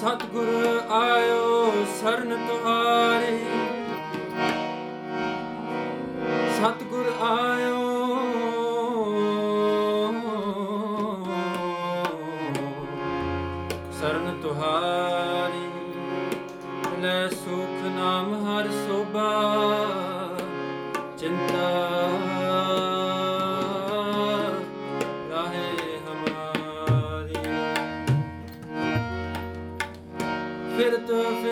ਸਤਗੁਰ 0.00 0.82
ਆਇਓ 0.90 1.72
ਸਰਨ 2.00 2.36
ਤੁਹਾਰੀ। 2.46 3.38
ਸਤਗੁਰ 6.58 7.12
ਆਇਓ 7.22 7.79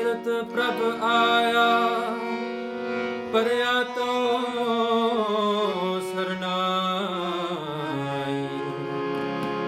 ਕਿਰਤ 0.09 0.29
ਪ੍ਰਭ 0.45 1.03
ਆਇਆ, 1.05 1.65
ਪਰਿਆ 3.33 3.73
ਤੋ 3.97 4.07
ਸਰਨਾਈ। 6.05 6.47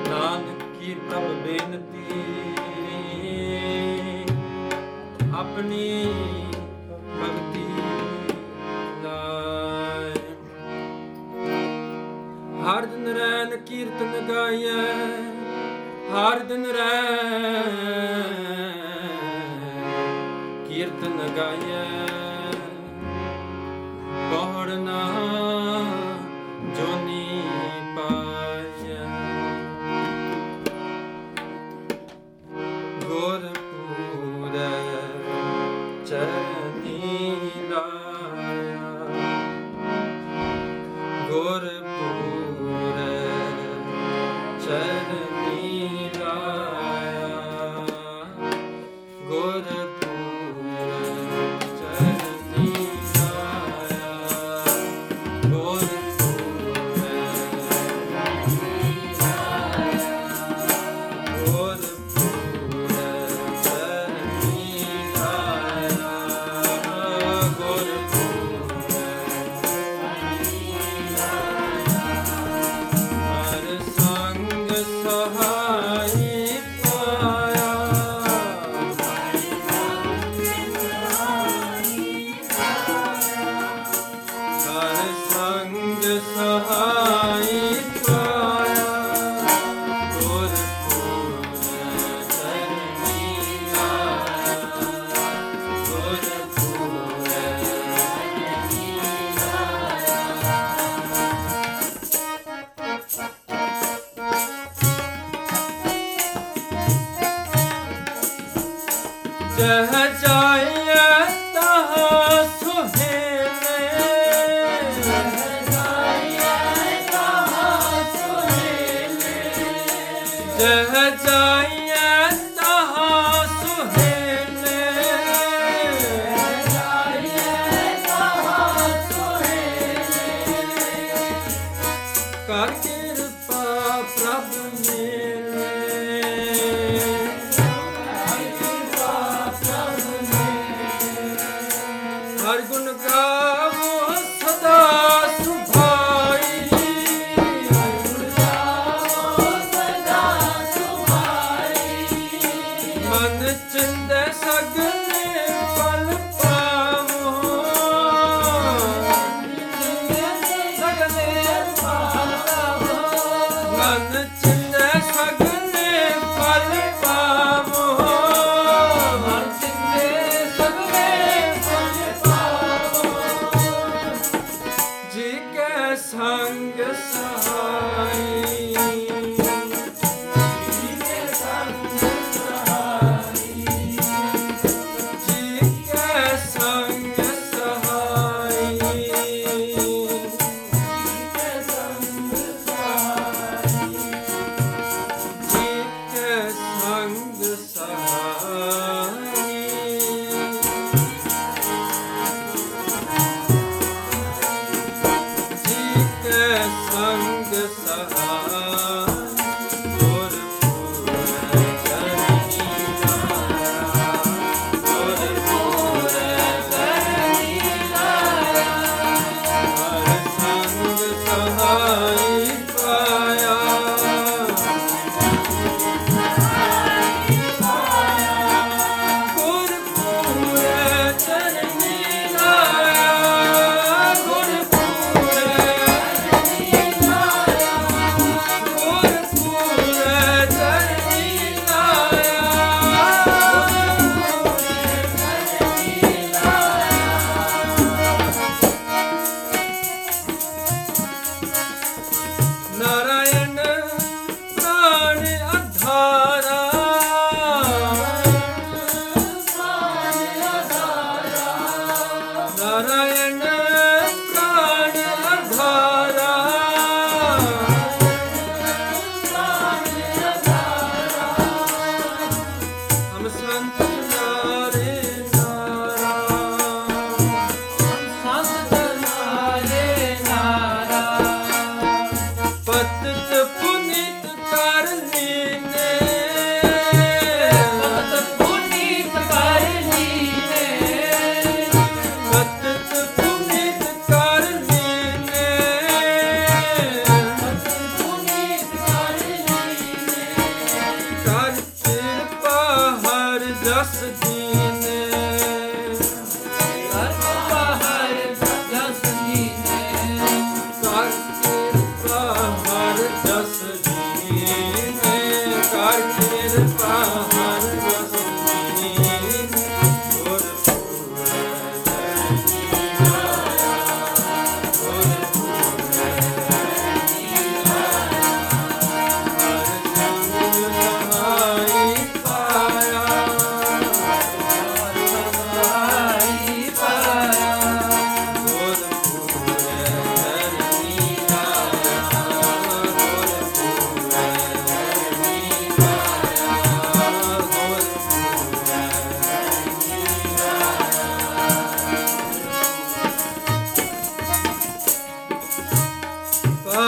ਨਾਨਕ 0.09 0.63
ਕੀ 0.79 0.95
ਪ੍ਰਭ 1.01 1.27
ਬੇਨਤੀ, 1.45 2.23
ਆਪਣੀ 5.35 5.85
ਭਗਤੀ 7.13 7.67
ਲਾਇ। 9.05 10.15
ਹਰ 12.65 12.87
ਦਿਨ 12.87 13.07
ਰੈਨ 13.19 13.57
ਕੀਰਤਨ 13.59 14.13
ਗਾਈਐ, 14.29 14.89
ਹਰ 16.11 16.39
ਦਿਨ 16.39 16.67
ਰੈਨ 16.69 18.00
Gayen 21.37 22.59
Bahar 24.31 24.69
Nahar 24.87 25.20
would 90.31 90.80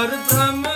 ਧਰਮ 0.06 0.71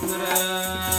vardır. 0.00 0.91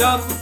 Can 0.00 0.39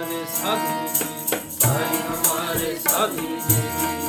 हमारे 0.00 0.24
साधु 0.34 0.76
जी 0.96 1.38
हरि 1.64 1.98
हमारे 2.08 2.74
साधु 2.84 3.26
जी 3.48 3.99